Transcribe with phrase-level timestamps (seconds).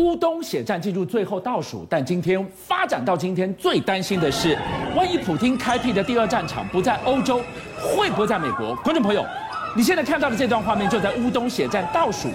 [0.00, 4.58] 乌东血战进入最后倒数，但今天发展到今天，最担心的是，
[4.96, 7.40] 万一普丁开辟的第二战场不在欧洲，
[7.80, 8.74] 会不会在美国？
[8.82, 9.24] 观众朋友，
[9.76, 12.28] 你现在看到的这段画面就在乌东血战倒数，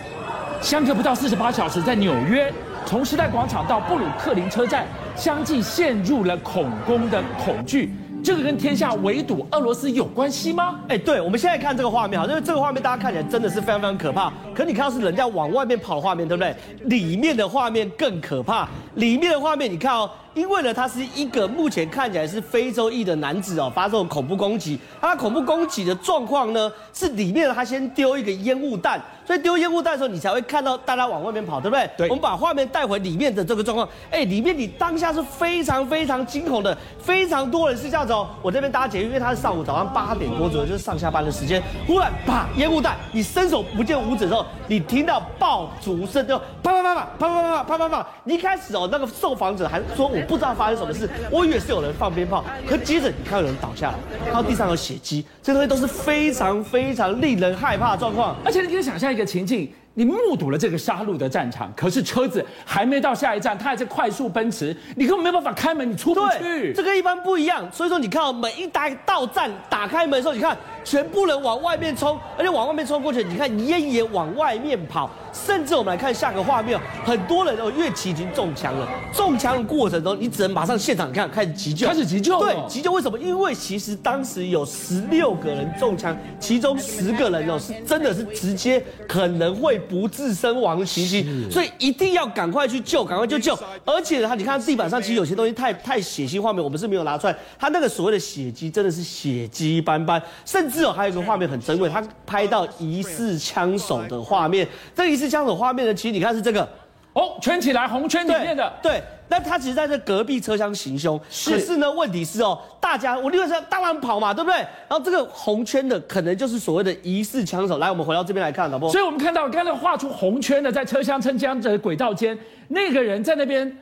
[0.62, 2.50] 相隔不到四十八小时，在纽约，
[2.86, 4.88] 从时代广场到布鲁克林车站，
[5.18, 7.92] 相继陷入了恐攻的恐惧。
[8.24, 10.80] 这个跟天下围堵俄罗斯有关系吗？
[10.88, 14.32] 哎，对，我们现在看这个画面哈，因为这个画面大家看起来真的是非常非常可怕。
[14.54, 16.56] 可你看到是人家往外面跑的画面，对不对？
[16.86, 18.68] 里面的画面更可怕。
[18.96, 24.80] 里面的画面你看哦，因为呢，他是一个目前看起来是非洲裔的男子哦，发这种恐怖攻击。
[25.02, 29.02] 他恐怖攻击的状况呢，是里面他先丢一个烟雾弹。
[29.26, 31.88] 所以丢烟雾弹的时候，你才会看到大家往外面跑，对不对？
[31.96, 32.10] 对。
[32.10, 38.28] 我们把画面带回里面的这个状况，哎，里面你当下是非常非常惊恐的，非常多人是这样子哦。
[38.42, 41.62] 我这边搭捷运，因为他是上午早上八点多左右，就是上下班的时间。
[41.86, 48.08] 忽然，啪，烟雾弹，你伸手不见五指的时候，你听到爆竹声，就啪啪啪啪啪啪啪啪啪啪。
[48.24, 52.44] 你一开始哦，那个受访者还说我不知道发生什么事，我以为是有人放鞭炮。
[52.68, 53.96] 可接着你看到有人倒下来，
[54.26, 58.36] 看到地上有血迹，这东西都是非常非常令人害怕的状况。
[58.44, 59.72] 而且你可以想象一个情境。
[59.96, 66.72] 你目睹了这个杀戮的战场，可是车子还没到下一站，它还在快速奔驰，你根本没办法开门，你出不去。
[66.74, 70.56] 这个一般不一样，所以说你看到每一台到站打开门的时候，你看
[70.90, 75.08] 全部人往外面冲，而且往外面冲过去，你看烟也往外面跑。
[75.32, 78.90] 甚至我们来看下个画面，很多人哦，乐器已经中枪了。
[79.14, 81.88] 中枪的过程中，你只能马上现场看，开始急救。
[81.88, 82.40] 开始急救。
[82.40, 83.20] 对，急救为什么？
[83.20, 93.56] 因为其实当时有十六个人中枪，其中十个人哦是真的是直接可能会不治身亡的情形，所以一定要赶快去救，赶快去救。
[93.86, 97.38] 而且呢，他你看地板上其实有些东西太太血腥，画面我们是没有拿出来。
[97.60, 105.30] 他那个所谓的血迹真的是血迹斑斑，甚至哦还有一个画面很珍贵，他拍到疑似枪手的画面，这个疑似。
[105.30, 106.68] 枪手画面呢，其实你看是这个
[107.14, 114.58] 哦，圈起来红圈里面的，对，那他其实在这隔壁车厢行凶，是，可是呢，问题是哦，大家我另外说当然跑嘛，对不对？
[114.58, 117.78] 然后这个红圈的可能就是所谓的疑似枪手。
[117.78, 118.92] 来，我们回到这边来看，好不好？
[118.92, 122.36] 所以我们看到刚才画出红圈的，在车厢撑江的轨道间，
[122.70, 123.78] 那个人在那边。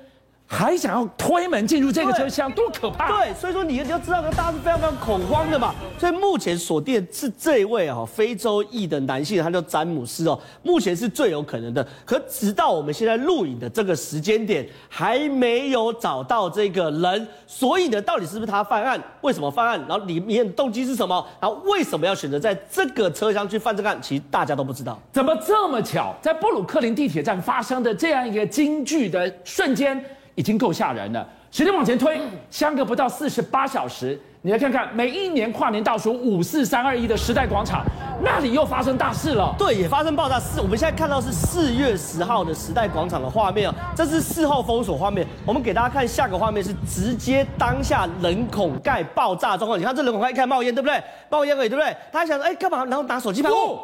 [0.50, 3.22] 还想要推门进入这个车厢，多可怕！
[3.22, 5.75] 对，所以说你你要知道，大家是非常非常恐慌的嘛。
[6.00, 11.85] 所以目前锁定是这一位哦，非洲裔的男性，他叫詹姆斯哦，目前是最有可能的。
[12.06, 17.28] 可直到我们现在录影的这个时间点，还没有找到这个人。
[17.46, 19.02] 所以呢，到底是不是他犯案？
[19.19, 19.78] 为什么犯案？
[19.88, 21.28] 然后里面动机是什么？
[21.41, 24.02] 然后为什么要选择在这个车厢去犯这个案？
[24.02, 24.97] 其实大家都不知道。
[25.12, 30.02] 怎么这么巧，在布鲁克林地铁站发生的这样一个惊惧的瞬间？
[30.37, 31.27] 已经够吓人了。
[31.49, 32.21] 时间往前推，
[32.51, 37.83] 相隔不到四十八小时，你来看看，每一年跨年倒数五四三二一的时代广场，
[38.21, 39.55] 那里又发生大事了。
[39.57, 40.39] 对，也发生爆炸。
[40.39, 45.25] 四，我们现在看到是四月十号的时代广场的画面啊，这是事后封锁画面。
[45.43, 49.79] 我们给大家看下个画面，是直接当下人孔盖爆炸状况。
[49.79, 51.01] 你看这人孔盖一开冒烟，对不对？
[51.29, 51.95] 冒烟而已，对不对？
[52.11, 52.85] 他还想说，哎，干嘛？
[52.85, 53.49] 然后拿手机拍。
[53.49, 53.79] 哦，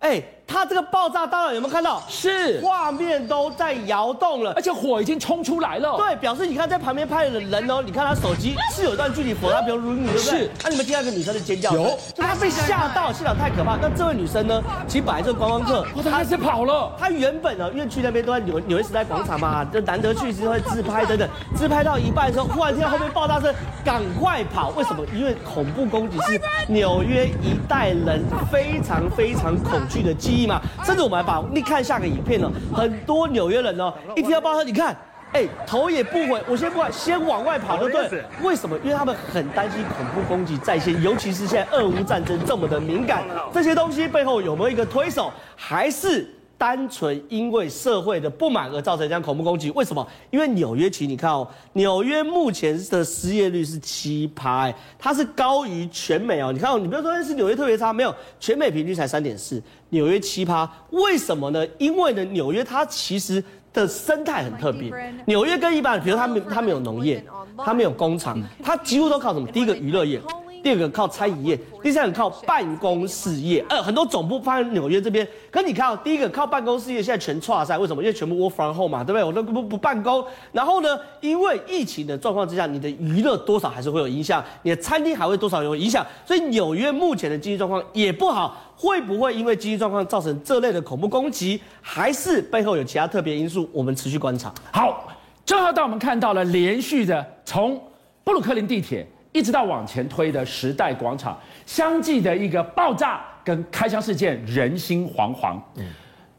[0.00, 0.22] 哎。
[0.46, 2.02] 它这个爆炸，当然有没有看到？
[2.08, 5.96] 是画面都在摇动了，而且火已经冲出来了。
[5.96, 10.38] 对，表示你看在旁边拍的人哦，你看他手机是有一段距离，否则他比如如你，对不对？
[10.38, 10.50] 是。
[10.62, 11.72] 那、啊、你们听到一个女生的尖叫？
[11.72, 11.98] 有。
[12.14, 13.76] 就她被吓到，现场太可怕。
[13.76, 14.62] 那这位女生呢？
[14.86, 16.92] 其实本来就是观光客，她还是跑了。
[16.98, 21.28] 她原本呢，因为去那边都在纽纽约时代广场嘛，就难得去是会自拍等等。
[21.56, 23.52] 自拍到一半的时候，忽然听到后面爆炸声，
[23.84, 24.70] 赶快跑。
[24.76, 25.04] 为什么？
[25.14, 31.14] 因为恐怖攻击是纽约一代人非常非常恐惧的记忆嘛，甚至我们。
[31.14, 34.96] 还把你看下个影片呢，很多纽约人哦，一听到爆炸，你看，
[35.32, 38.24] 哎，头也不回，我先不管，先往外跑，对不对？
[38.42, 38.76] 为什么？
[38.82, 43.22] 因为他们很担心恐怖攻击再现，尤其是现在俄乌战争这么的敏感，
[43.52, 46.28] 这些东西背后有没有一个推手，还是？
[46.56, 50.06] 单纯因为社会的不满而造成这样恐怖攻击，为什么？
[50.30, 56.52] 因为纽约其实你看哦，纽约目前的失业率是七趴，它是高于全美哦。
[56.52, 61.66] 你看哦，你不要说是纽约特别差，没有，全美平均才三点四，纽约七趴，为什么呢？
[61.78, 63.42] 因为呢，纽约它其实
[63.72, 64.92] 的生态很特别。
[65.26, 67.24] 纽约跟一般，比如它没它没有农业，
[67.58, 69.46] 它没有工厂，它几乎都靠什么？
[69.48, 70.20] 第一个娱乐业。
[70.64, 75.28] 第二个靠餐饮业，第三个靠办公事业，呃，很多总部放在纽约这边。
[75.50, 78.02] 可你看哦，第一个靠办公事业现在全挫赛，为什么？
[78.02, 79.22] 因为全部 work from home 嘛，对不对？
[79.22, 80.24] 我都不不办公。
[80.52, 86.04] 然后呢，因为疫情的状况之下，你的娱乐多少还是会有影响，你的餐厅还会多少有影响。
[86.24, 93.68] 所以纽约目前的经济状况也不好，会不会因为经济状况造成这类的恐怖攻击，还是背后有其他特别因素？
[93.70, 94.50] 我们持续观察。
[94.72, 95.12] 好，
[95.44, 97.78] 正好当我们看到了连续的从
[98.24, 99.06] 布鲁克林地铁。
[99.34, 101.36] 一直到往前推的时代广场，
[101.66, 105.58] 相继的一个爆炸跟开枪事件，人心惶惶。
[105.74, 105.84] 嗯，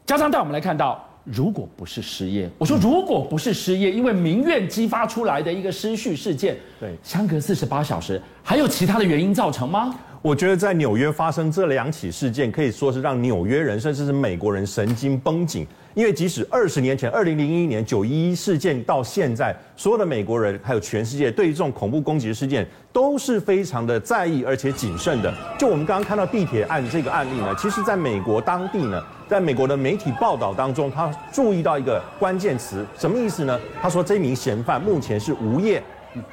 [0.06, 9.94] 加上带我们来看到如果不是失业，我说如果不是失业，因为民怨激发出来的一个失序事件，对，相隔四十八小时，还有其他的原因造成吗？
[10.26, 15.64] 我觉得在纽约发生这两起事件，可以说是让纽约人甚至是美国人神经绷紧。
[15.94, 25.32] 因为即使二十年前，二零零一年九一一事件到现在，所有的美国人还有全世界对于这种恐怖攻击事件都是非常的在意而且谨慎的。
[25.56, 33.56] 就我们刚刚看到地铁案这个案例呢，其实在美国当地呢，在美国的媒体报道当中，他注意到一个关键词，什么意思呢？
[33.80, 35.80] 他说这名嫌犯目前是无业，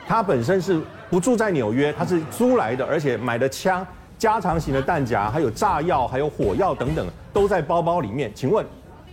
[0.07, 3.85] 他本身是不住在纽约，他是租来的，而且买的枪、
[4.17, 8.31] 加长型的弹夹、还有炸药、还有火药等等都在包包里面。
[8.33, 8.65] 请问？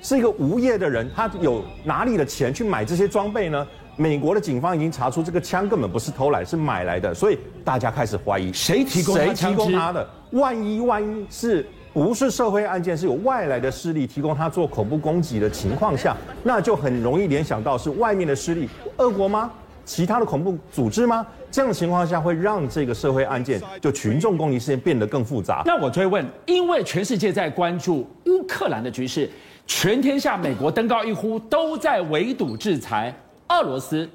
[0.03, 3.67] 是一个无业的人，他有哪里的钱去买这些装备呢？
[3.97, 10.09] 美国的警方已经查出这个枪根本不是偷来，是买来的，所以大家开始怀疑谁提供谁提供他的？
[10.31, 19.51] 万一万一是不是社会案件，是有外来的势力提供他做恐怖攻击的情况下，那就很容易联想到是外面的势力，俄国吗？
[19.91, 21.27] 其他的恐怖组织吗？
[21.51, 25.65] 这样的情况下会让这个社会案件就群众攻击事件变得更复杂。
[25.67, 29.29] 那我追问，因为全世界在关注乌克兰的局势。
[29.67, 33.13] 全天下，美国登高一呼，都在围堵制裁
[33.49, 34.09] 俄罗斯。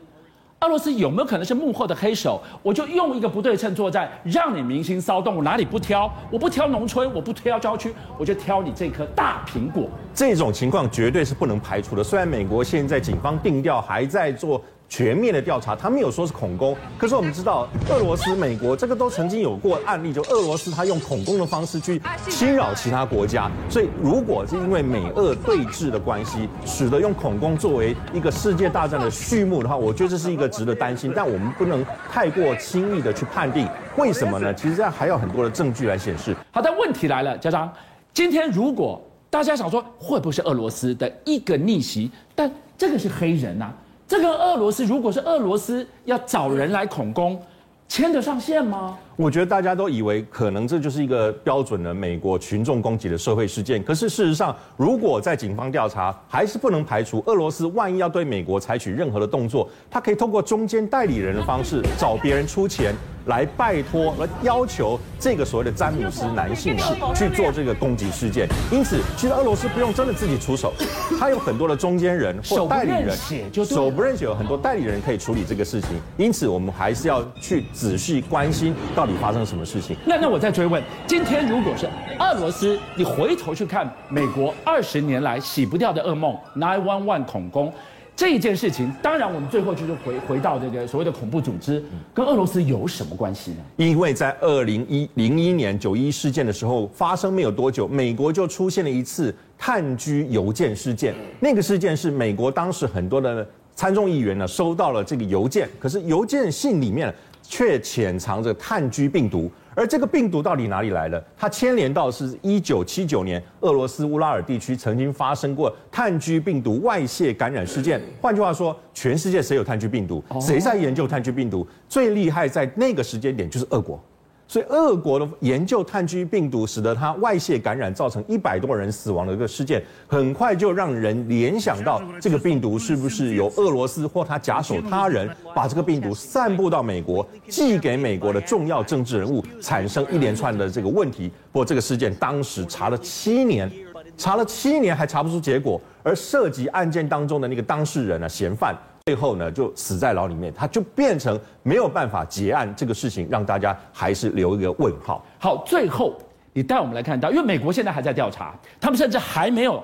[0.62, 2.42] 俄罗斯有没有可能是幕后的黑手？
[2.64, 5.36] 我就用一个不对称作战，让你民心骚动。
[5.36, 6.10] 我哪里不挑？
[6.32, 9.90] 我不挑农村，我不挑郊区，我就挑你这颗大苹果。
[10.14, 12.02] 这种情况绝对是不能排除的。
[12.02, 14.62] 虽然美国现在警方定调还在做。
[14.96, 34.54] 全面的调查，他没有说是恐攻，可是我们知道，俄罗斯、美国这个都曾经有过案例，就俄罗斯他用恐攻的方式去侵扰其他国家，所以如果是因为美俄对峙的关系，使得用恐攻作为一个世界大战的序幕的话，我觉得这是一个值得担心，但我们不能太过轻易的去判定，为什么呢？
[34.56, 36.34] 其实这样还有很多的证据来显示。
[36.52, 37.70] 好的，问题来了，家长，
[38.14, 43.74] 今天如果大家想说会不会是俄罗斯的一个逆袭，但这个是黑人呐、啊。
[44.08, 47.42] 这个俄罗斯，如果是俄罗斯要找人来恐攻，
[47.88, 48.98] 牵得上线吗？
[49.18, 53.82] 我觉得大家都以为可能这就是一个标准的美国群众攻击的社会事件。
[53.82, 62.94] 可是事实上，如果在警方调查，还是不能排除俄罗斯万一要对美国采取任何的动作，他可以通过中间代理人的方式找别人出钱。
[63.26, 68.48] 来拜托，来要求这个所谓的詹姆斯男性啊去做这个攻击事件。
[68.72, 70.72] 因此，其实俄罗斯不用真的自己出手，
[71.20, 73.18] 他有很多的中间人或代理人，
[73.66, 75.90] 手不认血，有很多代理人可以处理这个事情。
[76.18, 79.96] 因此，我们还是要去仔细关心到底发生了什么事情。
[80.06, 81.88] 那那我再追问，今天如果是
[82.20, 87.74] 俄罗斯，你回头去看美国二十年来洗不掉的噩梦 Nine One One 恐攻。
[88.18, 93.58] 这一件事情，当然我们最后就是回回到这个所谓的恐怖组织，跟俄罗斯有什么关系呢？
[93.76, 101.14] 因为在二零一零一年九一事件的时候发生没有多久，美国就出现了一次炭疽邮件事件。
[101.42, 107.14] 那个事件是美国当时很多的参众议员呢收到了这个邮件，可是邮件信里面
[107.48, 109.52] 却潜藏着炭疽病毒。
[109.78, 111.22] 而这个病毒到底哪里来的？
[111.36, 118.02] 它牵连到是一九七九年俄罗斯乌拉尔地区曾经发生过炭疽病毒外泄感染事件。
[118.22, 120.24] 换句话说，全世界谁有炭疽病毒？
[120.40, 121.68] 谁在研究炭疽病毒？
[121.90, 124.02] 最厉害在那个时间点就是俄国。
[124.48, 141.28] 所以，俄国的研究炭疽病毒，使得它外泄感染，造成一百多人死亡的一个事件，很快就让人联想到这个病毒是不是由俄罗斯或他假手他人，把这个病毒散布到美国，寄给美国的重要政治人物，产生一连串的这个问题。
[141.52, 143.70] 不过，这个事件当时查了七年，
[144.16, 148.78] 查了七年还查不出结果，而涉及案件当中的那个当事人呢，嫌犯。
[149.08, 155.24] 最后呢，就死在牢里面，他就变成没有办法结案这个事情，让大家还是留一个问号。
[155.38, 156.16] 好，最后
[156.54, 159.84] 你带我们来看到，因为美国现在还在调查，他们甚至还没有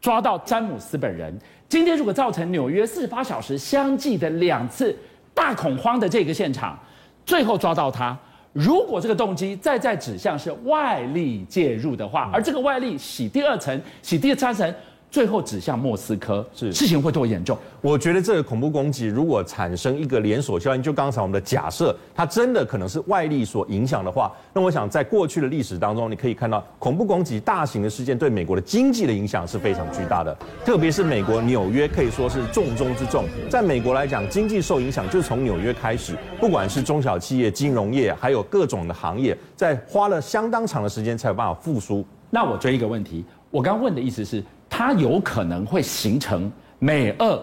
[0.00, 1.32] 抓到詹姆斯本人。
[1.68, 4.92] 今天如果造成纽约四十八小时相继的两次
[5.32, 6.76] 大恐慌的这个现场，
[7.24, 8.18] 最后抓到他，
[8.52, 14.74] 如果这个动机再再指向是外力介入的话，而这个外力洗第二层、洗第三层。
[15.16, 17.56] 最后指向莫斯科，是事情会多严重？
[17.80, 33.24] 我觉得这个恐怖攻击如果产生一个连锁效应，就刚才我们的假设，它真的可能是外力所影响的话，那我想在过去的历史当中，你可以看到恐怖攻击大型的事件对美国的经济的影响是非常巨大的，特别是美国纽约可以说是重中之重。
[33.48, 42.04] 在美国来讲，经济受影响就从纽约开始，不管是中小企业、金融业，还有各种的行业，在花了相当长的时间才有办法复苏。
[42.28, 44.44] 那我追一个问题，我刚问的意思是。
[44.78, 47.42] 它有可能会形成美俄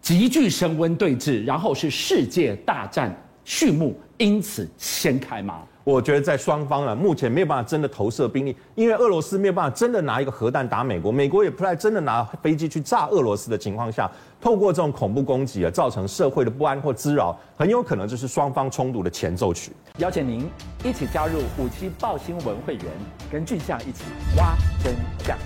[0.00, 5.62] 急剧升温对峙，然后是世界大战序幕，因此掀开吗？
[5.84, 14.10] 我觉得在双方啊，目前没有办法真的投射兵力，因为俄罗斯没有办法真的拿一个核弹打美国，美国也不太真的拿飞机去炸俄罗斯的情况下，
[14.40, 19.70] 透过这种恐怖攻击啊，造成社会的不安或滋扰，很有可能就是双方冲突的前奏曲。
[19.98, 20.50] 邀请您
[20.84, 22.86] 一起加入五七报新闻会员，
[23.30, 24.02] 跟俊相一起
[24.36, 24.92] 挖真
[25.24, 25.38] 相。